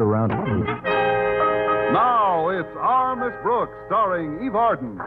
[0.00, 0.30] around.
[1.92, 4.98] Now it's Our Miss Brooks, starring Eve Arden.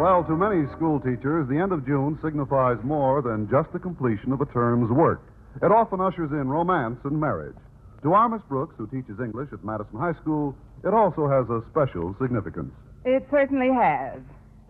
[0.00, 4.32] Well, to many school teachers, the end of June signifies more than just the completion
[4.32, 5.20] of a term's work.
[5.62, 7.56] It often ushers in romance and marriage.
[8.02, 11.62] To our Miss Brooks, who teaches English at Madison High School, it also has a
[11.70, 12.72] special significance.
[13.04, 14.20] It certainly has.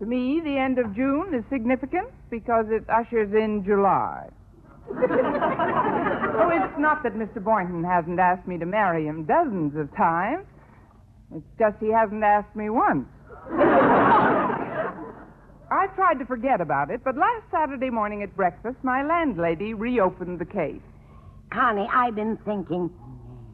[0.00, 4.28] To me, the end of June is significant because it ushers in July.
[4.90, 7.42] oh, it's not that Mr.
[7.42, 10.46] Boynton hasn't asked me to marry him dozens of times.
[11.34, 13.06] It's just he hasn't asked me once.
[15.70, 20.40] I've tried to forget about it, but last Saturday morning at breakfast, my landlady reopened
[20.40, 20.82] the case.
[21.52, 22.90] Connie, I've been thinking.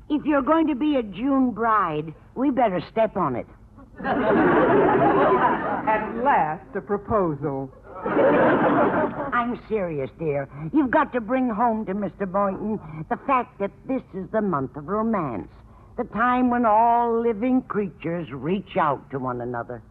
[0.09, 3.47] If you're going to be a June bride, we better step on it.
[4.05, 4.17] At
[6.23, 7.69] last, a proposal.
[8.05, 10.49] I'm serious, dear.
[10.73, 12.31] You've got to bring home to Mr.
[12.31, 15.49] Boynton the fact that this is the month of romance,
[15.97, 19.83] the time when all living creatures reach out to one another.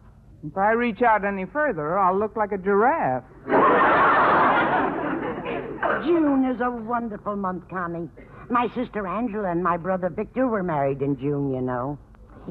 [0.46, 3.24] If I reach out any further, I'll look like a giraffe.
[6.06, 8.08] June is a wonderful month, Connie.
[8.48, 11.98] My sister Angela and my brother Victor were married in June, you know.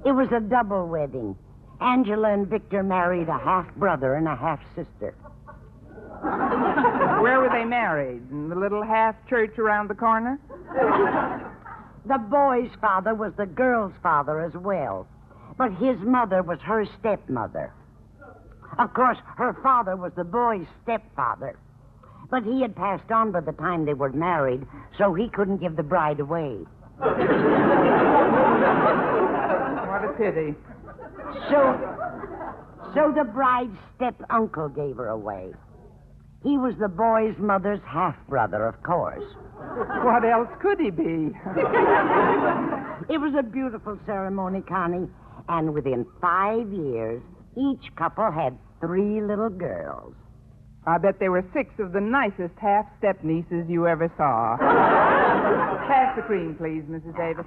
[0.06, 1.38] It was a double wedding.
[1.80, 5.16] Angela and Victor married a half brother and a half sister.
[7.22, 8.30] Where were they married?
[8.32, 10.40] In the little half church around the corner?
[12.06, 15.08] The boy's father was the girl's father as well,
[15.58, 17.74] but his mother was her stepmother.
[18.78, 21.58] Of course, her father was the boy's stepfather,
[22.36, 24.62] but he had passed on by the time they were married,
[24.98, 26.58] so he couldn't give the bride away.
[29.86, 30.54] What a pity.
[31.50, 31.80] So,
[32.94, 35.54] so the bride's step uncle gave her away.
[36.44, 39.24] He was the boy's mother's half brother, of course.
[40.04, 41.32] What else could he be?
[43.08, 45.08] It was a beautiful ceremony, Connie,
[45.48, 47.22] and within five years,
[47.56, 50.16] each couple had three little girls.
[50.88, 54.58] I bet there were six of the nicest half step nieces you ever saw.
[55.88, 57.18] Pass the cream, please, Mrs.
[57.18, 57.46] Davis.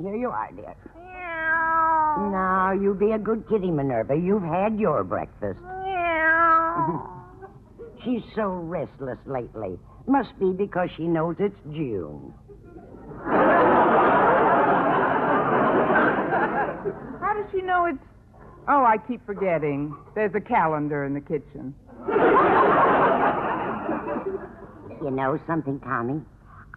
[0.00, 0.74] Here you are, dear.
[0.96, 2.30] Meow.
[2.32, 4.16] Now, you be a good kitty, Minerva.
[4.16, 5.60] You've had your breakfast.
[5.60, 7.16] Meow.
[8.04, 9.78] She's so restless lately.
[10.06, 12.32] Must be because she knows it's June.
[17.20, 17.98] How does she know it's.
[18.68, 19.94] Oh, I keep forgetting.
[20.14, 21.74] There's a calendar in the kitchen.
[25.02, 26.20] You know something, Connie?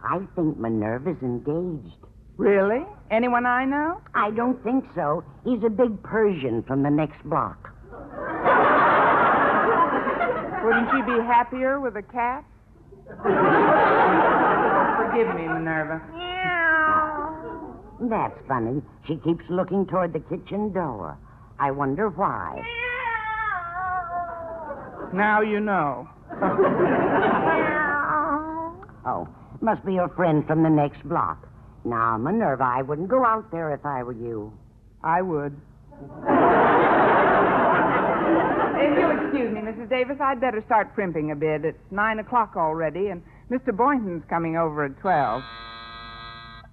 [0.02, 1.96] I think Minerva's engaged.
[2.36, 2.84] Really?
[3.10, 4.00] Anyone I know?
[4.14, 5.22] I don't think so.
[5.44, 7.70] He's a big Persian from the next block.
[10.64, 12.44] Wouldn't she be happier with a cat?
[14.96, 16.00] Forgive me, Minerva.
[18.08, 18.82] That's funny.
[19.06, 21.18] She keeps looking toward the kitchen door.
[21.60, 22.62] I wonder why.
[25.12, 26.08] Now you know.
[29.06, 29.28] Oh,
[29.60, 31.48] must be your friend from the next block.
[31.84, 34.52] Now, Minerva, I wouldn't go out there if I were you.
[35.02, 35.54] I would.
[38.76, 39.90] if you'll excuse me, Mrs.
[39.90, 41.64] Davis, I'd better start primping a bit.
[41.64, 43.76] It's nine o'clock already, and Mr.
[43.76, 45.42] Boynton's coming over at twelve.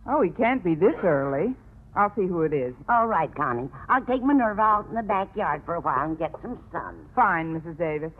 [0.08, 1.54] Oh, he can't be this early.
[1.96, 2.74] I'll see who it is.
[2.88, 3.70] All right, Connie.
[3.90, 7.06] I'll take Minerva out in the backyard for a while and get some sun.
[7.16, 7.78] Fine, Mrs.
[7.78, 8.12] Davis.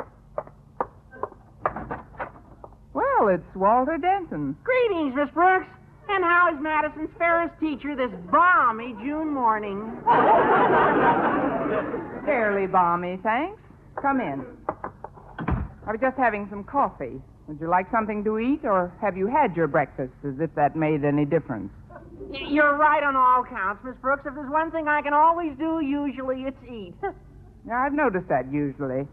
[3.22, 4.58] Well, it's Walter Denton.
[4.64, 5.68] Greetings, Miss Brooks.
[6.10, 9.96] And how is Madison's fairest teacher this balmy June morning?
[12.26, 13.62] Fairly balmy, thanks.
[14.02, 14.44] Come in.
[15.86, 17.22] I was just having some coffee.
[17.48, 20.76] Would you like something to eat, or have you had your breakfast, as if that
[20.76, 21.72] made any difference?
[22.32, 24.24] You're right on all counts, Miss Brooks.
[24.26, 26.96] If there's one thing I can always do, usually it's eat.
[27.68, 29.08] Yeah, I've noticed that usually.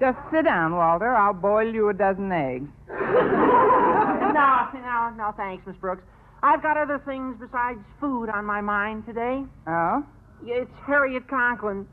[0.00, 1.14] Just sit down, Walter.
[1.14, 2.70] I'll boil you a dozen eggs.
[2.88, 6.02] no, no, no, thanks, Miss Brooks.
[6.42, 9.44] I've got other things besides food on my mind today.
[9.66, 10.02] Oh?
[10.42, 11.86] It's Harriet Conklin.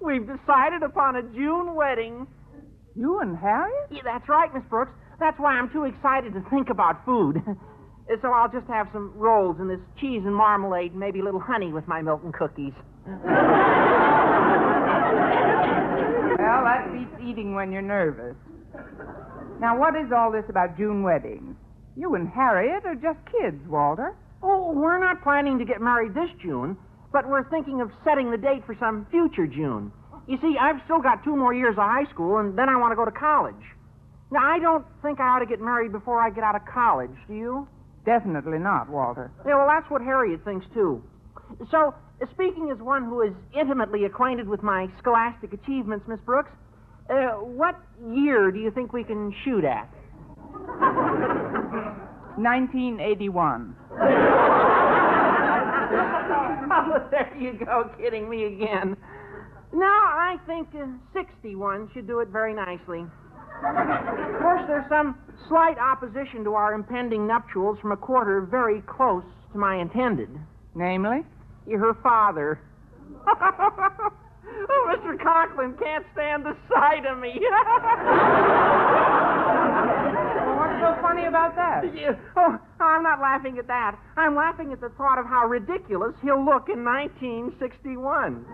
[0.00, 2.26] We've decided upon a June wedding.
[2.96, 3.86] You and Harriet?
[3.92, 4.90] Yeah, that's right, Miss Brooks.
[5.20, 7.40] That's why I'm too excited to think about food.
[8.22, 11.38] so I'll just have some rolls and this cheese and marmalade and maybe a little
[11.40, 12.72] honey with my milk and cookies.
[16.42, 18.36] Well, that beats eating when you're nervous.
[19.60, 21.56] Now, what is all this about June weddings?
[21.96, 24.14] You and Harriet are just kids, Walter.
[24.42, 26.76] Oh, we're not planning to get married this June.
[27.12, 29.92] but we're thinking of setting the date for some future June.
[30.26, 32.92] You see, I've still got two more years of high school, and then I want
[32.92, 33.54] to go to college.
[34.30, 37.12] Now, I don't think I ought to get married before I get out of college,
[37.28, 37.68] do you?
[38.06, 39.30] Definitely not, Walter.
[39.46, 41.04] Yeah, well, that's what Harriet thinks, too.
[41.70, 41.94] So,
[42.32, 46.50] speaking as one who is intimately acquainted with my scholastic achievements, Miss Brooks,
[47.12, 47.78] uh, what
[48.12, 49.88] year do you think we can shoot at?
[52.36, 53.76] 1981.
[56.72, 58.96] oh, there you go, kidding me again.
[59.72, 63.04] No, I think uh, 61 should do it very nicely.
[63.64, 65.16] Of course, there's some
[65.48, 70.30] slight opposition to our impending nuptials from a quarter very close to my intended.
[70.74, 71.20] Namely?
[71.70, 72.60] Her father.
[74.68, 75.22] oh, Mr.
[75.22, 77.40] Conklin can't stand the sight of me.
[80.42, 81.84] Well, what's so funny about that?
[81.94, 82.12] Yeah.
[82.36, 83.96] Oh, I'm not laughing at that.
[84.16, 88.44] I'm laughing at the thought of how ridiculous he'll look in 1961.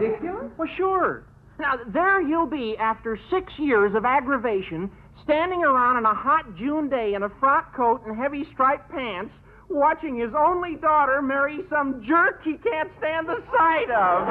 [0.00, 0.50] Ridiculous?
[0.58, 1.24] Well, sure.
[1.58, 4.90] Now, there he'll be after six years of aggravation,
[5.24, 9.32] standing around on a hot June day in a frock coat and heavy striped pants,
[9.68, 14.28] watching his only daughter marry some jerk he can't stand the sight of.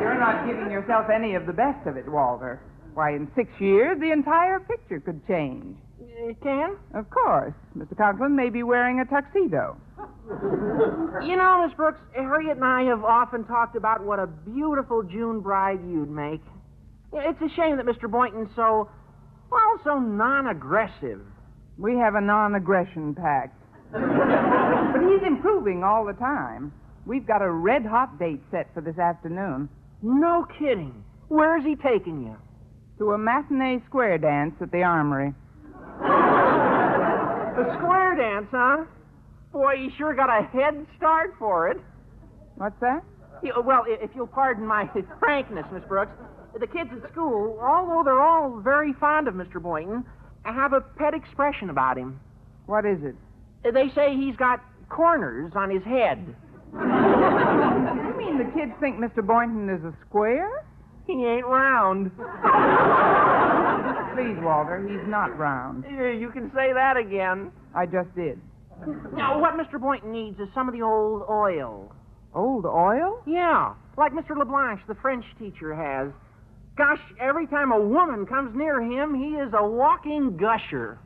[0.00, 2.60] You're not giving yourself any of the best of it, Walter.
[2.94, 5.76] Why, in six years, the entire picture could change.
[6.00, 6.76] It can?
[6.94, 7.54] Of course.
[7.76, 7.96] Mr.
[7.96, 9.76] Conklin may be wearing a tuxedo.
[11.24, 15.40] You know, Miss Brooks, Harriet and I have often talked about what a beautiful June
[15.40, 16.42] bride you'd make.
[17.12, 18.10] It's a shame that Mr.
[18.10, 18.90] Boynton's so,
[19.50, 21.20] well, so non aggressive.
[21.78, 23.54] We have a non aggression pact.
[23.92, 24.00] but
[25.00, 26.72] he's improving all the time.
[27.06, 29.68] We've got a red hot date set for this afternoon
[30.02, 31.02] No kidding.
[31.28, 32.36] Where's he taking you?
[32.98, 35.32] to a matinee square dance at the Armory.
[37.58, 38.84] The square dance, huh?
[39.52, 41.78] Boy, you sure got a head start for it.
[42.56, 43.02] What's that?
[43.64, 44.88] Well, i- if you'll pardon my
[45.18, 46.12] frankness, Miss Brooks,
[46.58, 49.60] the kids at school, although they're all very fond of Mr.
[49.60, 50.04] Boynton,
[50.44, 52.20] have a pet expression about him.
[52.66, 53.14] What is it?
[53.66, 56.34] Uh, they say he's got corners on his head.
[56.72, 59.26] You mean the kids think Mr.
[59.26, 60.64] Boynton is a square?
[61.06, 62.10] He ain't round.
[64.14, 65.84] Please, Walter, he's not round.
[65.90, 67.50] Yeah, You can say that again.
[67.74, 68.38] I just did.
[69.14, 69.80] Now, what Mr.
[69.80, 71.92] Boynton needs is some of the old oil.
[72.34, 73.22] Old oil?
[73.26, 74.36] Yeah, like Mr.
[74.36, 76.12] LeBlanche, the French teacher, has.
[76.78, 80.98] Gosh, every time a woman comes near him, he is a walking gusher.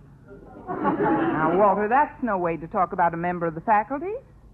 [0.69, 4.13] Now, Walter, that's no way to talk about a member of the faculty.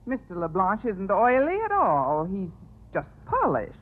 [0.08, 0.36] Mr.
[0.36, 2.24] LeBlanche isn't oily at all.
[2.30, 2.48] He's
[2.94, 3.74] just polished.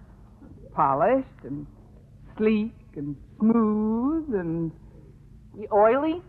[0.74, 1.66] Polished and
[2.38, 4.72] sleek and smooth and
[5.54, 6.22] Y- Oily?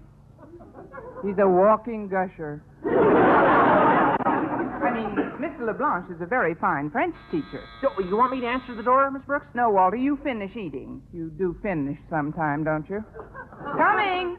[1.26, 2.64] he's a walking gusher.
[4.98, 5.68] I mean, Mr.
[5.68, 7.62] LeBlanche is a very fine French teacher.
[7.82, 9.46] So, you want me to answer the door, Miss Brooks?
[9.54, 11.04] No, Walter, you finish eating.
[11.14, 13.04] You do finish sometime, don't you?
[13.78, 14.38] Coming!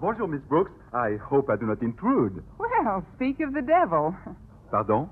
[0.00, 0.70] Bonjour, Miss Brooks.
[0.94, 2.44] I hope I do not intrude.
[2.58, 4.14] Well, speak of the devil.
[4.70, 5.10] Pardon?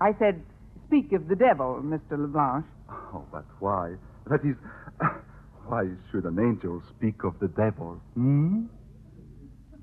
[0.00, 0.42] I said,
[0.86, 2.18] speak of the devil, Mr.
[2.18, 2.64] LeBlanche.
[2.90, 3.96] Oh, but why?
[4.30, 4.56] That is,
[5.66, 8.00] why should an angel speak of the devil?
[8.14, 8.64] Hmm?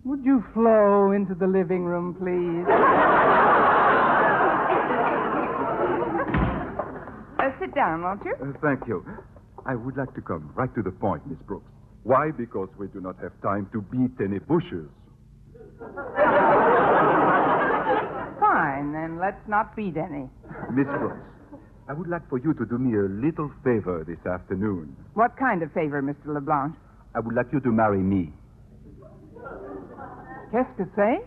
[0.03, 2.65] Would you flow into the living room, please?
[7.37, 8.33] Uh, sit down, won't you?
[8.41, 9.05] Uh, thank you.
[9.65, 11.69] I would like to come right to the point, Miss Brooks.
[12.03, 12.31] Why?
[12.35, 14.89] Because we do not have time to beat any bushes.
[18.39, 20.29] Fine, then let's not beat any.
[20.73, 21.21] Miss Brooks,
[21.87, 24.95] I would like for you to do me a little favor this afternoon.
[25.13, 26.33] What kind of favor, Mr.
[26.33, 26.75] LeBlanche?
[27.13, 28.33] I would like you to marry me.
[30.51, 31.21] Qu'est-ce que c'est?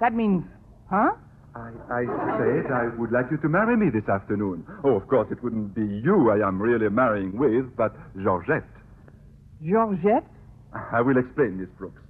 [0.00, 0.42] That means,
[0.90, 1.12] huh?
[1.54, 2.04] I, I
[2.38, 4.66] said I would like you to marry me this afternoon.
[4.82, 8.66] Oh, of course, it wouldn't be you I am really marrying with, but Georgette.
[9.62, 10.26] Georgette?
[10.92, 12.02] I will explain, Miss Brooks.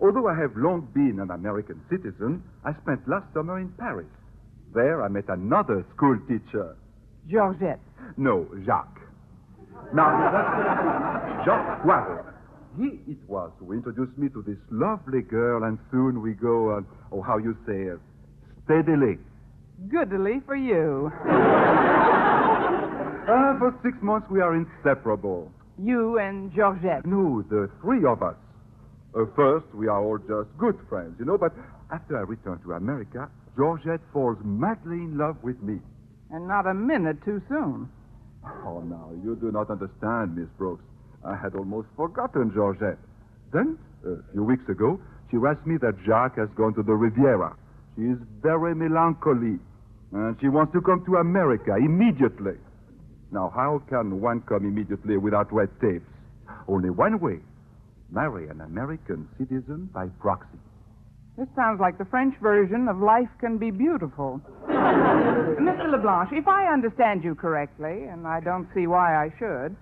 [0.00, 4.06] Although I have long been an American citizen, I spent last summer in Paris.
[4.72, 6.76] There I met another school teacher.
[7.28, 7.80] Georgette.
[8.16, 9.00] No, Jacques.
[9.92, 12.31] Now, that's Jacques Poirot.
[12.76, 16.80] He it was who introduced me to this lovely girl, and soon we go, uh,
[17.12, 17.98] oh, how you say, it,
[18.64, 19.18] steadily.
[19.88, 21.10] Goodly for you.
[21.24, 21.28] Uh,
[23.58, 25.50] for six months we are inseparable.
[25.78, 27.04] You and Georgette.
[27.06, 28.36] No, the three of us.
[29.14, 31.52] Uh, first, we are all just good friends, you know, but
[31.90, 35.80] after I return to America, Georgette falls madly in love with me.
[36.30, 37.90] And not a minute too soon.
[38.64, 40.84] Oh, now, you do not understand, Miss Brooks.
[41.24, 42.98] I had almost forgotten Georgette.
[43.52, 45.00] Then, a few weeks ago,
[45.30, 47.56] she writes me that Jacques has gone to the Riviera.
[47.96, 49.58] She is very melancholy,
[50.12, 52.58] and she wants to come to America immediately.
[53.30, 56.04] Now, how can one come immediately without red tapes?
[56.68, 57.40] Only one way
[58.10, 60.58] marry an American citizen by proxy.
[61.38, 64.38] This sounds like the French version of Life Can Be Beautiful.
[64.68, 65.90] Mr.
[65.90, 69.74] Leblanche, if I understand you correctly, and I don't see why I should,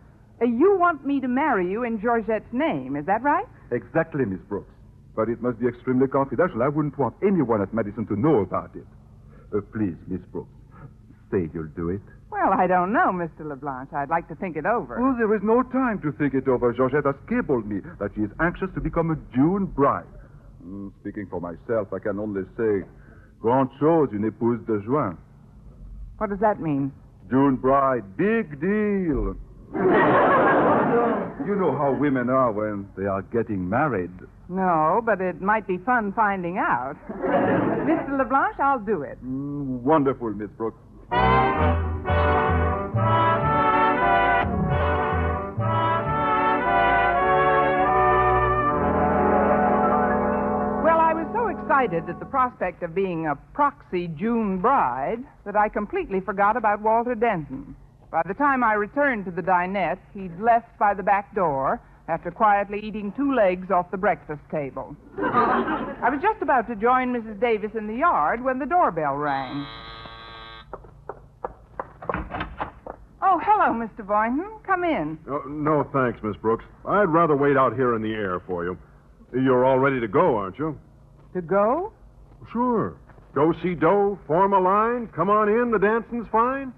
[0.47, 3.47] you want me to marry you in Georgette's name, is that right?
[3.70, 4.73] Exactly, Miss Brooks.
[5.14, 6.62] But it must be extremely confidential.
[6.62, 8.87] I wouldn't want anyone at Madison to know about it.
[9.54, 10.49] Uh, please, Miss Brooks,
[11.30, 12.00] say you'll do it.
[12.30, 13.40] Well, I don't know, Mr.
[13.47, 13.92] Leblanche.
[13.92, 14.99] I'd like to think it over.
[15.00, 16.73] Oh, there is no time to think it over.
[16.73, 20.06] Georgette has cabled me that she is anxious to become a June bride.
[20.64, 22.87] Mm, speaking for myself, I can only say,
[23.40, 25.16] grande chose, une épouse de juin.
[26.18, 26.92] What does that mean?
[27.28, 29.35] June bride, big deal.
[31.47, 34.11] you know how women are when they are getting married.
[34.49, 36.97] No, but it might be fun finding out.
[37.11, 38.19] Mr.
[38.19, 39.19] Leblanche, I'll do it.
[39.25, 40.79] Mm, wonderful, Miss Brooks.
[50.83, 55.57] Well, I was so excited at the prospect of being a proxy June bride that
[55.57, 57.77] I completely forgot about Walter Denton.
[58.11, 62.33] By the time I returned to the dinette, he'd left by the back door after
[62.33, 64.97] quietly eating two legs off the breakfast table.
[65.19, 67.38] I was just about to join Mrs.
[67.40, 69.64] Davis in the yard when the doorbell rang.
[73.23, 74.05] Oh, hello, Mr.
[74.05, 74.59] Boynton.
[74.67, 75.17] Come in.
[75.29, 76.64] Oh, no, thanks, Miss Brooks.
[76.85, 78.76] I'd rather wait out here in the air for you.
[79.33, 80.76] You're all ready to go, aren't you?
[81.35, 81.93] To go?
[82.52, 82.97] Sure.
[83.37, 86.73] Go see Doe, form a line, come on in, the dancing's fine.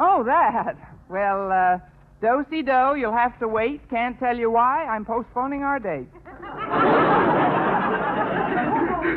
[0.00, 0.76] Oh, that.
[1.10, 1.78] Well, uh,
[2.22, 3.88] do see do, you'll have to wait.
[3.90, 4.84] Can't tell you why.
[4.84, 6.08] I'm postponing our date.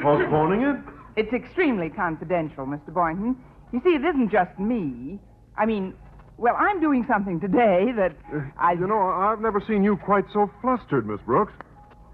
[0.04, 0.76] Postponing it?
[1.16, 2.94] It's extremely confidential, Mr.
[2.94, 3.38] Boynton.
[3.72, 5.20] You see, it isn't just me.
[5.58, 5.94] I mean,
[6.38, 8.16] well, I'm doing something today that
[8.58, 8.74] I.
[8.74, 11.54] You know, I've never seen you quite so flustered, Miss Brooks.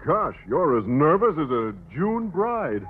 [0.06, 2.86] Gosh, you're as nervous as a June bride.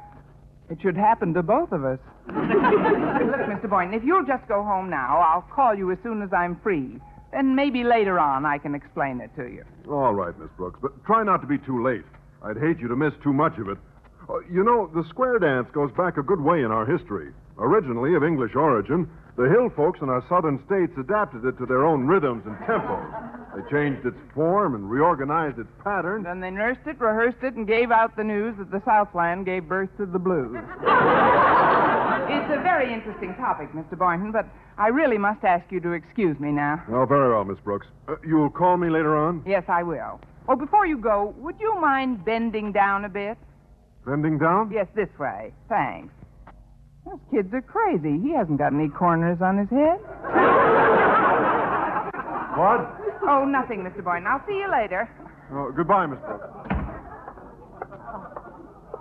[0.71, 1.99] It should happen to both of us.
[2.29, 3.69] Look, Mr.
[3.69, 7.01] Boynton, if you'll just go home now, I'll call you as soon as I'm free.
[7.33, 9.65] Then maybe later on I can explain it to you.
[9.91, 12.05] All right, Miss Brooks, but try not to be too late.
[12.43, 13.79] I'd hate you to miss too much of it.
[14.29, 17.33] Uh, you know, the square dance goes back a good way in our history.
[17.59, 21.87] Originally of English origin, the hill folks in our southern states adapted it to their
[21.87, 23.09] own rhythms and tempos.
[23.57, 26.23] They changed its form and reorganized its pattern.
[26.25, 29.67] Then they nursed it, rehearsed it, and gave out the news that the Southland gave
[29.67, 30.55] birth to the blues.
[30.61, 33.97] it's a very interesting topic, Mr.
[33.97, 34.45] Boynton, but
[34.77, 36.85] I really must ask you to excuse me now.
[36.91, 37.87] Oh, very well, Miss Brooks.
[38.09, 39.43] Uh, you'll call me later on?
[39.47, 40.21] Yes, I will.
[40.51, 43.39] Oh, before you go, would you mind bending down a bit?
[44.05, 44.71] Bending down?
[44.71, 45.55] Yes, this way.
[45.71, 46.13] Thanks.
[47.05, 48.19] Those kids are crazy.
[48.23, 49.99] He hasn't got any corners on his head.
[52.57, 52.81] What?
[53.29, 54.05] Oh, nothing, Mr.
[54.05, 54.27] Boynton.
[54.27, 55.09] I'll see you later.
[55.53, 56.47] Oh, goodbye, Miss Brooks.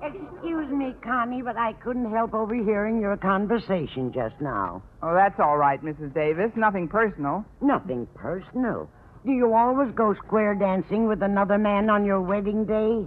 [0.01, 4.81] Excuse me, Connie, but I couldn't help overhearing your conversation just now.
[5.03, 6.13] Oh, that's all right, Mrs.
[6.13, 6.51] Davis.
[6.55, 7.43] Nothing personal.
[7.61, 8.89] Nothing personal.
[9.25, 13.05] Do you always go square dancing with another man on your wedding day?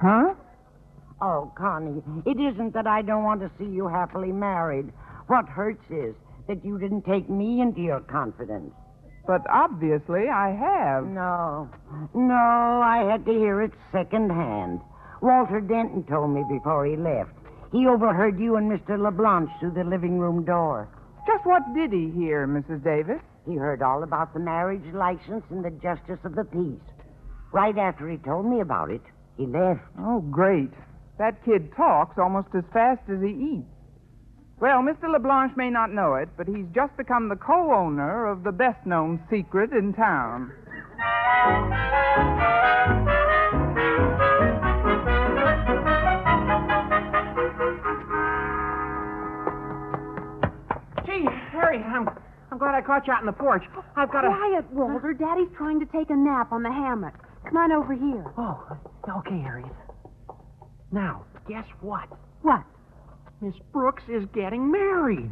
[0.00, 0.32] Huh?
[1.20, 4.92] Oh, Connie, it isn't that I don't want to see you happily married.
[5.26, 6.14] What hurts is
[6.46, 8.72] that you didn't take me into your confidence.
[9.26, 11.04] But obviously I have.
[11.04, 11.68] No.
[12.14, 14.80] No, I had to hear it secondhand.
[15.20, 17.32] Walter Denton told me before he left.
[17.72, 18.98] He overheard you and Mr.
[18.98, 20.88] LeBlanche through the living room door.
[21.26, 22.82] Just what did he hear, Mrs.
[22.82, 23.20] Davis?
[23.46, 26.80] He heard all about the marriage license and the justice of the peace.
[27.52, 29.02] Right after he told me about it,
[29.36, 29.80] he left.
[29.98, 30.70] Oh, great.
[31.18, 33.66] That kid talks almost as fast as he eats.
[34.60, 35.10] Well, Mr.
[35.10, 38.84] LeBlanche may not know it, but he's just become the co owner of the best
[38.86, 40.52] known secret in town.
[51.06, 52.08] Gee, Harry, I'm,
[52.50, 53.62] I'm glad I caught you out on the porch.
[53.76, 54.28] Oh, I've got a.
[54.28, 55.12] Quiet, Walter.
[55.14, 57.14] Daddy's trying to take a nap on the hammock.
[57.44, 58.24] Come on over here.
[58.36, 58.76] Oh,
[59.18, 59.70] okay, Harriet.
[60.90, 62.08] Now, guess what?
[62.42, 62.64] What?
[63.40, 65.30] Miss Brooks is getting married.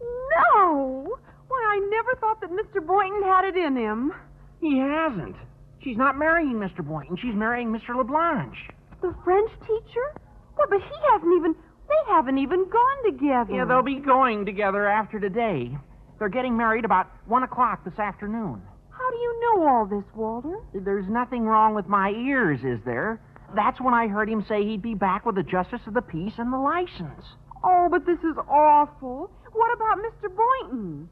[0.00, 1.18] No!
[1.48, 2.84] Why, I never thought that Mr.
[2.86, 4.12] Boynton had it in him.
[4.60, 5.36] He hasn't.
[5.82, 6.86] She's not marrying Mr.
[6.86, 7.16] Boynton.
[7.16, 7.96] She's marrying Mr.
[7.96, 8.56] LeBlanche.
[9.00, 10.12] The French teacher?
[10.56, 11.54] Well, but he hasn't even.
[11.88, 13.54] They haven't even gone together.
[13.54, 15.76] Yeah, they'll be going together after today.
[16.18, 18.60] They're getting married about one o'clock this afternoon.
[18.90, 20.58] How do you know all this, Walter?
[20.74, 23.20] There's nothing wrong with my ears, is there?
[23.54, 26.34] That's when I heard him say he'd be back with the justice of the peace
[26.38, 27.24] and the license.
[27.64, 29.30] Oh, but this is awful.
[29.52, 30.28] What about Mr.
[30.34, 31.08] Boynton?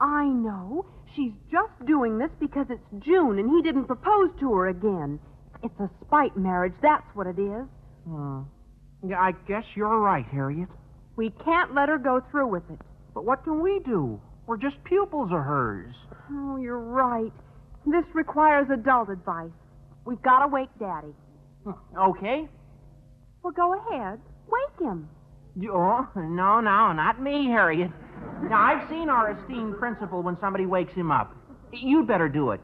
[0.00, 0.86] I know.
[1.14, 5.18] She's just doing this because it's June and he didn't propose to her again.
[5.62, 7.66] It's a spite marriage, that's what it is.
[8.06, 8.42] Hmm.
[9.06, 10.68] Yeah, I guess you're right, Harriet.
[11.16, 12.80] We can't let her go through with it.
[13.14, 14.20] But what can we do?
[14.46, 15.94] We're just pupils of hers.
[16.30, 17.32] Oh, you're right.
[17.86, 19.50] This requires adult advice.
[20.04, 21.14] We've got to wake Daddy.
[21.98, 22.48] Okay.
[23.42, 24.20] Well, go ahead.
[24.48, 25.08] Wake him.
[25.70, 27.90] Oh, no, no, not me, Harriet.
[28.42, 31.34] Now, I've seen our esteemed principal when somebody wakes him up.
[31.72, 32.60] You'd better do it.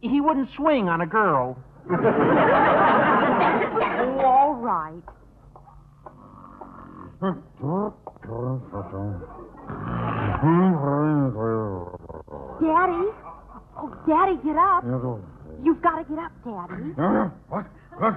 [0.00, 1.58] He wouldn't swing on a girl.
[1.90, 1.94] Oh,
[4.24, 5.02] all right.
[12.60, 13.08] Daddy?
[13.78, 14.84] Oh, Daddy, get up.
[14.84, 15.20] Oh.
[15.62, 16.92] You've got to get up, Daddy.
[17.48, 17.66] What?
[17.98, 18.12] What?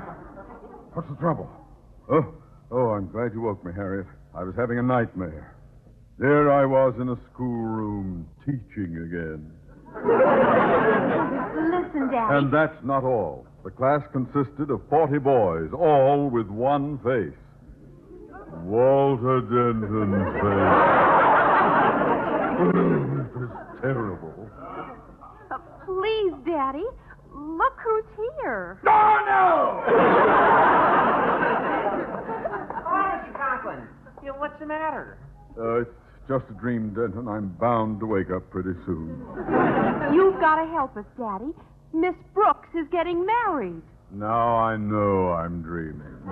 [0.93, 1.49] What's the trouble?
[2.11, 2.33] Oh,
[2.71, 4.07] oh, I'm glad you woke me, Harriet.
[4.35, 5.55] I was having a nightmare.
[6.17, 9.51] There I was in a schoolroom teaching again.
[11.55, 12.35] Listen, Daddy.
[12.35, 13.47] And that's not all.
[13.63, 17.37] The class consisted of 40 boys, all with one face.
[18.63, 20.99] Walter Denton's face.
[22.59, 23.49] it was
[23.81, 24.49] terrible.
[25.51, 26.83] Uh, please, Daddy.
[27.59, 28.05] Look who's
[28.41, 28.79] here.
[28.85, 28.91] No,
[29.27, 29.83] no.
[32.87, 33.35] Oh, Mr.
[33.35, 33.87] Conklin.
[34.23, 35.17] Yeah, what's the matter?
[35.59, 35.91] Uh, it's
[36.29, 37.27] just a dream, Denton.
[37.27, 39.09] I'm bound to wake up pretty soon.
[40.13, 41.51] You've got to help us, Daddy.
[41.93, 43.81] Miss Brooks is getting married.
[44.11, 46.15] Now I know I'm dreaming.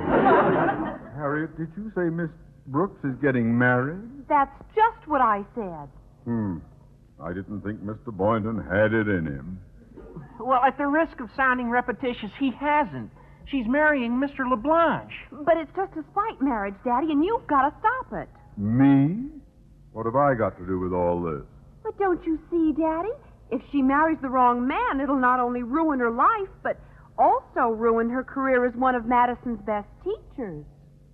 [1.16, 2.30] Harriet, did you say Miss
[2.68, 4.00] Brooks is getting married?
[4.30, 5.90] That's just what I said.
[6.24, 6.58] Hmm.
[7.22, 8.16] I didn't think Mr.
[8.16, 9.60] Boynton had it in him.
[10.40, 13.12] Well, at the risk of sounding repetitious, he hasn't.
[13.50, 14.50] She's marrying Mr.
[14.50, 15.14] LeBlanche.
[15.32, 18.30] But it's just a spite marriage, Daddy, and you've got to stop it.
[18.58, 19.30] Me?
[19.94, 21.46] What have I got to do with all this?
[21.84, 23.14] But don't you see, Daddy?
[23.50, 26.80] If she marries the wrong man, it'll not only ruin her life, but
[27.18, 30.66] also ruin her career as one of Madison's best teachers.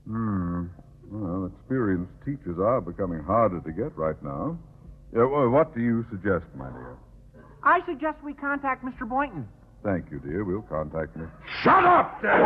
[0.08, 0.66] Hmm.
[1.10, 4.58] Well, experienced teachers are becoming harder to get right now.
[5.14, 6.98] Yeah, well, what do you suggest, my dear?
[7.64, 9.08] I suggest we contact Mr.
[9.08, 9.48] Boynton.
[9.84, 10.44] Thank you, dear.
[10.44, 11.28] We'll contact Miss.
[11.64, 12.44] Shut up, Daddy!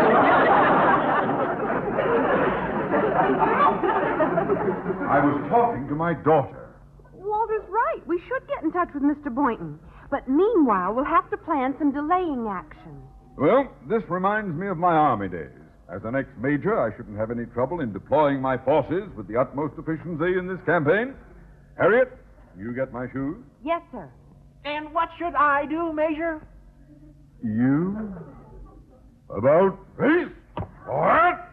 [5.07, 6.69] I was talking to my daughter.
[7.13, 8.01] Walter's right.
[8.07, 9.33] We should get in touch with Mr.
[9.33, 9.79] Boynton.
[10.09, 13.01] But meanwhile, we'll have to plan some delaying action.
[13.37, 15.49] Well, this reminds me of my army days.
[15.93, 19.73] As an ex-major, I shouldn't have any trouble in deploying my forces with the utmost
[19.77, 21.13] efficiency in this campaign.
[21.77, 22.11] Harriet,
[22.57, 23.37] you get my shoes.
[23.63, 24.09] Yes, sir.
[24.67, 26.45] And what should I do, Major?
[27.41, 28.13] You?
[29.29, 30.27] About face?
[30.57, 30.67] What?
[30.87, 31.46] What?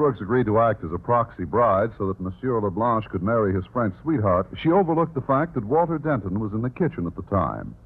[0.00, 3.66] Brooks agreed to act as a proxy bride so that Monsieur LeBlanche could marry his
[3.70, 7.28] French sweetheart, she overlooked the fact that Walter Denton was in the kitchen at the
[7.28, 7.76] time.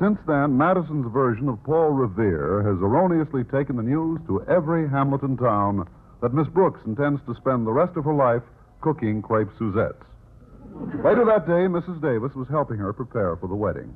[0.00, 5.36] Since then, Madison's version of Paul Revere has erroneously taken the news to every Hamilton
[5.36, 5.86] town
[6.20, 8.42] that Miss Brooks intends to spend the rest of her life
[8.80, 10.02] cooking crepe Suzettes.
[11.04, 12.02] Later that day, Mrs.
[12.02, 13.94] Davis was helping her prepare for the wedding.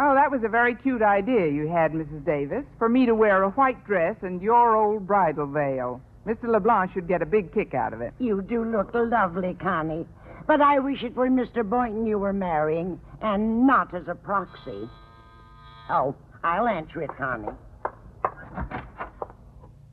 [0.00, 2.26] Oh, that was a very cute idea you had, Mrs.
[2.26, 6.00] Davis, for me to wear a white dress and your old bridal veil.
[6.26, 6.48] Mr.
[6.48, 8.12] LeBlanc should get a big kick out of it.
[8.18, 10.06] You do look lovely, Connie.
[10.46, 11.68] But I wish it were Mr.
[11.68, 14.88] Boynton you were marrying, and not as a proxy.
[15.88, 17.48] Oh, I'll answer it, Connie.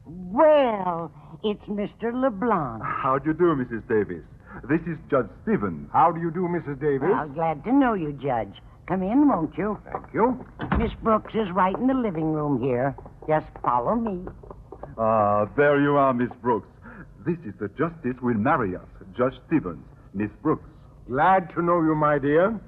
[0.06, 1.12] Well,
[1.44, 2.14] it's Mr.
[2.14, 2.84] LeBlanc.
[2.84, 3.88] How do you do, Mrs.
[3.88, 4.24] Davis?
[4.70, 5.90] This is Judge Stevens.
[5.92, 6.80] How do you do, Mrs.
[6.80, 7.10] Davis?
[7.12, 8.54] Well, glad to know you, Judge.
[8.88, 9.80] Come in, won't you?
[9.92, 10.46] Thank you.
[10.78, 12.96] Miss Brooks is right in the living room here.
[13.28, 14.26] Just follow me.
[14.98, 16.68] Ah, there you are, Miss Brooks.
[17.26, 19.84] This is the justice who will marry us, Judge Stevens.
[20.14, 20.68] Miss Brooks.
[21.08, 22.60] Glad to know you, my dear.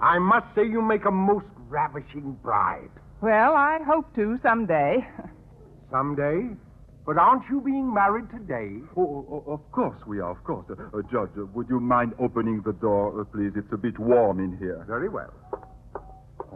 [0.00, 2.90] I must say you make a most ravishing bride.
[3.20, 5.06] Well, I hope to someday.
[5.90, 6.48] Someday.
[7.06, 8.80] But aren't you being married today?
[8.96, 10.64] Oh, oh, of course we are, of course.
[10.70, 13.52] Uh, uh, Judge, uh, would you mind opening the door, uh, please?
[13.56, 14.82] It's a bit warm in here.
[14.88, 15.32] Very well.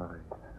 [0.01, 0.14] I,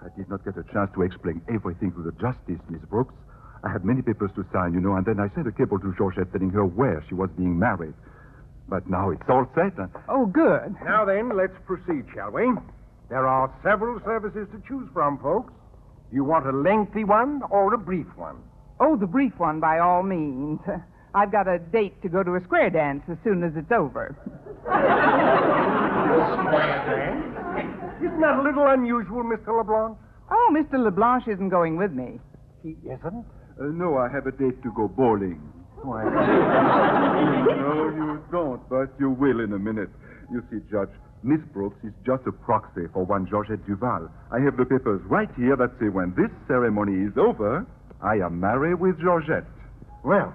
[0.06, 3.16] I did not get a chance to explain everything to the justice, Miss Brooks.
[3.64, 5.94] I had many papers to sign, you know, and then I sent a cable to
[5.98, 7.94] Georgette telling her where she was being married.
[8.70, 9.78] But now it's all set.
[9.78, 10.76] and- Oh, good.
[10.86, 12.52] Now then, let's proceed, shall we?
[13.10, 15.52] There are several services to choose from, folks.
[16.10, 18.38] Do you want a lengthy one or a brief one?
[18.80, 20.60] Oh, the brief one, by all means.
[21.14, 24.16] I've got a date to go to a square dance as soon as it's over.
[28.02, 29.58] Isn't that a little unusual, Mr.
[29.58, 29.98] LeBlanc?
[30.32, 30.82] Oh, Mr.
[30.82, 32.20] LeBlanc isn't going with me.
[32.64, 33.26] He isn't?
[33.60, 35.42] Uh, no, I have a date to go bowling.
[35.82, 39.90] Why, no, you don't, but you will in a minute.
[40.32, 40.90] You see, Judge,
[41.24, 44.10] Miss Brooks is just a proxy for one Georgette Duval.
[44.32, 47.66] I have the papers right here that say when this ceremony is over,
[48.02, 49.46] I am married with Georgette.
[50.04, 50.34] well,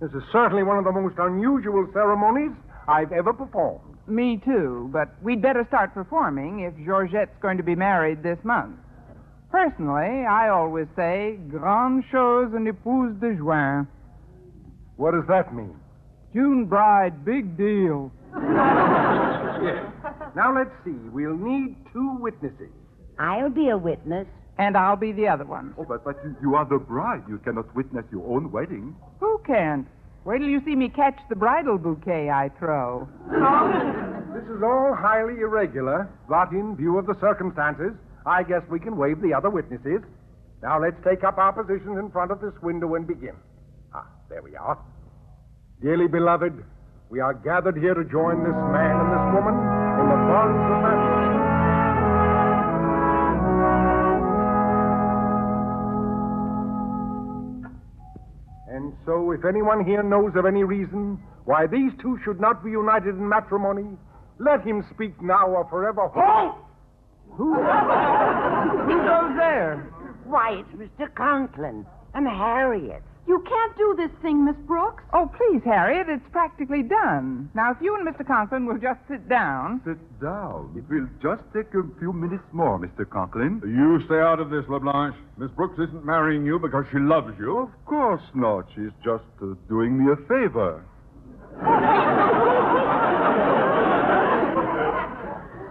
[0.00, 2.52] this is certainly one of the most unusual ceremonies
[2.86, 3.80] I've ever performed.
[4.06, 8.76] Me too, but we'd better start performing if Georgette's going to be married this month.
[9.50, 13.86] Personally, I always say, grande chose une épouse de juin.
[14.96, 15.74] What does that mean?
[16.34, 18.12] June bride, big deal.
[18.34, 19.84] yes.
[20.36, 20.94] Now let's see.
[21.12, 22.70] We'll need two witnesses.
[23.18, 24.26] I'll be a witness.
[24.58, 25.72] And I'll be the other one.
[25.78, 27.22] Oh, but, but you, you are the bride.
[27.28, 28.94] You cannot witness your own wedding.
[29.20, 29.86] Who can't?
[30.24, 33.08] Wait till you see me catch the bridal bouquet I throw.
[34.34, 37.92] This is all highly irregular, but in view of the circumstances,
[38.28, 40.02] I guess we can waive the other witnesses.
[40.62, 43.34] Now let's take up our positions in front of this window and begin.
[43.94, 44.76] Ah, there we are.
[45.80, 46.52] Dearly beloved,
[47.08, 50.78] we are gathered here to join this man and this woman in the bonds of
[50.84, 51.38] matrimony.
[58.76, 62.70] And so, if anyone here knows of any reason why these two should not be
[62.72, 63.96] united in matrimony,
[64.38, 66.08] let him speak now or forever.
[66.12, 66.67] Halt!
[67.36, 69.86] Who Who goes there?
[70.24, 71.14] Why, it's Mr.
[71.14, 73.02] Conklin and Harriet.
[73.26, 75.04] You can't do this thing, Miss Brooks.
[75.12, 77.50] Oh, please, Harriet, it's practically done.
[77.54, 78.26] Now, if you and Mr.
[78.26, 79.82] Conklin will just sit down.
[79.84, 80.72] Sit down.
[80.74, 83.08] It will just take a few minutes more, Mr.
[83.08, 83.60] Conklin.
[83.64, 85.14] You stay out of this, LeBlanche.
[85.36, 87.58] Miss Brooks isn't marrying you because she loves you.
[87.58, 88.66] Of course not.
[88.74, 90.82] She's just uh, doing me a favor.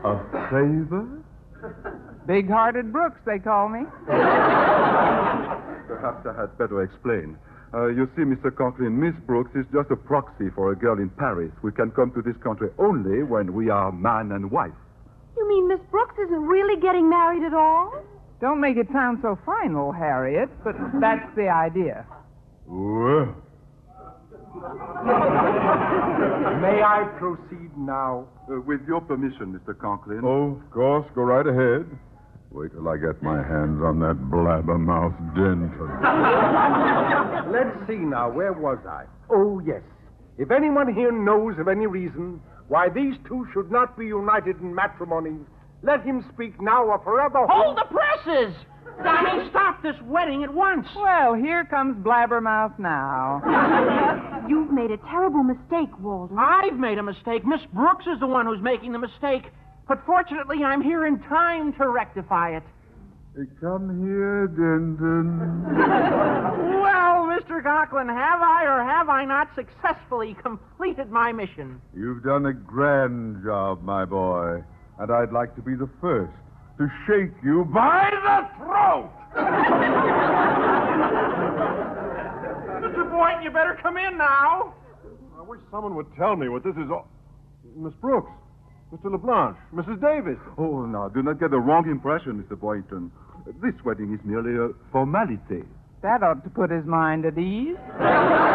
[0.04, 0.16] a
[0.52, 1.24] favor?
[2.28, 3.84] Big hearted Brooks, they call me.
[4.06, 4.28] Perhaps
[6.28, 7.38] I had better explain.
[7.74, 8.54] Uh, you see, Mr.
[8.56, 11.52] Conklin, Miss Brooks is just a proxy for a girl in Paris.
[11.64, 14.72] We can come to this country only when we are man and wife.
[15.38, 17.94] You mean Miss Brooks isn't really getting married at all?
[18.42, 22.06] Don't make it sound so final, Harriet, but that's the idea.
[22.66, 23.36] Well,
[26.62, 28.28] May I proceed now?
[28.52, 29.78] Uh, with your permission, Mr.
[29.78, 30.22] Conklin.
[30.24, 31.86] oh, of course, go right ahead.
[32.52, 35.70] Wait till I get my hands on that blabbermouth Denton.
[37.52, 38.32] Let's see now.
[38.32, 39.04] Where was I?
[39.30, 39.82] Oh, yes.
[40.38, 44.74] If anyone here knows of any reason why these two should not be united in
[44.74, 45.38] matrimony,
[45.84, 47.46] let him speak now or forever.
[47.48, 48.56] Hold the presses!
[49.00, 50.88] I mean, stop this wedding at once.
[50.96, 53.42] Well, here comes Blabbermouth now.
[54.50, 56.38] You've made a terrible mistake, Walter.
[56.40, 57.46] I've made a mistake.
[57.46, 59.44] Miss Brooks is the one who's making the mistake.
[59.88, 62.64] But fortunately, I'm here in time to rectify it.
[63.62, 65.64] Come here, Denton.
[66.88, 67.62] Well, Mr.
[67.62, 71.80] Conklin, have I or have I not successfully completed my mission?
[71.96, 74.64] You've done a grand job, my boy.
[75.00, 76.34] And I'd like to be the first
[76.80, 79.12] to shake you by the throat.
[82.82, 83.12] Mr.
[83.12, 84.74] Boynton, you better come in now.
[85.38, 87.08] I wish someone would tell me what this is all.
[87.76, 88.32] Miss Brooks,
[88.94, 89.12] Mr.
[89.12, 90.00] LeBlanche, Mrs.
[90.00, 90.38] Davis.
[90.58, 92.58] Oh, now, do not get the wrong impression, Mr.
[92.60, 93.12] Boynton.
[93.62, 95.64] This wedding is merely a formality.
[96.02, 97.76] That ought to put his mind at ease.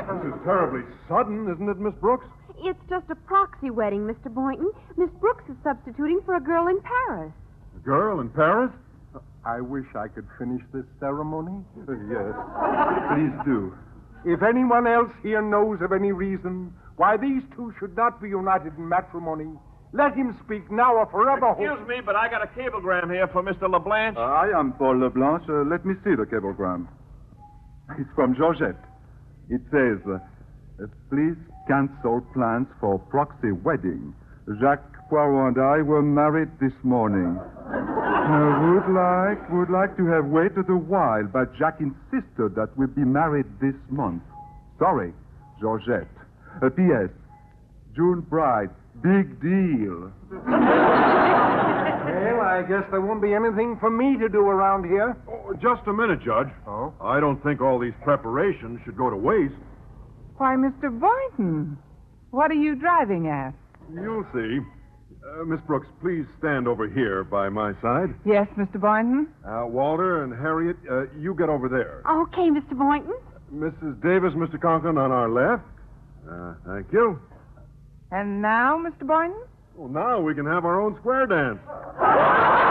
[0.00, 2.26] This is terribly sudden, isn't it, Miss Brooks?
[2.58, 4.32] It's just a proxy wedding, Mr.
[4.32, 4.70] Boynton.
[4.96, 7.32] Miss Brooks is substituting for a girl in Paris.
[7.76, 8.70] A girl in Paris?
[9.44, 11.64] I wish I could finish this ceremony.
[11.78, 12.34] yes.
[13.12, 13.74] Please do.
[14.24, 18.76] If anyone else here knows of any reason why these two should not be united
[18.76, 19.48] in matrimony,
[19.94, 21.56] let him speak now or forever.
[21.56, 23.72] Excuse me, but I got a cablegram here for Mr.
[23.72, 24.18] LeBlanche.
[24.18, 25.48] Uh, I am Paul Leblanche.
[25.48, 26.86] Uh, let me see the cablegram.
[27.98, 28.76] It's from Georgette.
[29.48, 34.14] It says, uh, uh, please cancel plans for proxy wedding.
[34.60, 37.40] Jacques Poirot and I were married this morning.
[37.40, 42.84] Uh, would like would like to have waited a while, but Jacques insisted that we
[42.92, 44.22] be married this month.
[44.78, 45.14] Sorry,
[45.60, 46.19] Georgette.
[46.62, 47.10] Uh, P.S.
[47.94, 48.70] June bride,
[49.02, 50.12] big deal.
[52.00, 55.16] Well, I guess there won't be anything for me to do around here.
[55.28, 56.48] Oh, just a minute, Judge.
[56.66, 56.92] Oh?
[57.00, 59.54] I don't think all these preparations should go to waste.
[60.38, 60.88] Why, Mr.
[60.90, 61.76] Boynton,
[62.30, 63.52] what are you driving at?
[63.92, 64.58] You'll see.
[65.22, 68.14] Uh, Miss Brooks, please stand over here by my side.
[68.24, 68.80] Yes, Mr.
[68.80, 69.28] Boynton?
[69.46, 72.02] Uh, Walter and Harriet, uh, you get over there.
[72.10, 72.76] Okay, Mr.
[72.76, 73.14] Boynton.
[73.52, 74.00] Mrs.
[74.02, 74.60] Davis, Mr.
[74.60, 75.64] Conklin on our left.
[76.30, 77.18] Uh, thank you.
[78.12, 79.06] And now, Mr.
[79.06, 79.40] Boynton?
[79.76, 81.58] Well, now we can have our own square dance.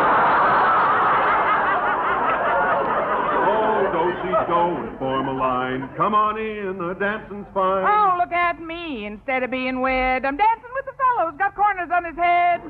[3.52, 5.90] Oh, do-si-do and form a line.
[5.98, 7.86] Come on in, the dancing's fine.
[7.88, 9.06] Oh, look at me.
[9.06, 12.62] Instead of being wed, I'm dancing with the fellow who's got corners on his head.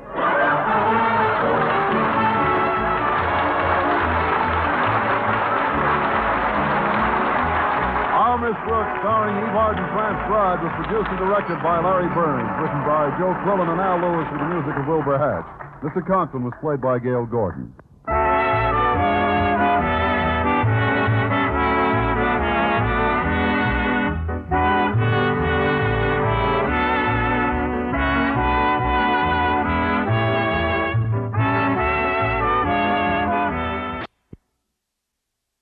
[8.38, 12.82] Miss Brooks, starring Eve Arden France Broad, was produced and directed by Larry Berns, written
[12.86, 15.48] by Joe Quillan and Al Lewis with the music of Wilbur Hatch.
[15.82, 16.04] Mr.
[16.06, 17.74] Conklin was played by Gale Gordon.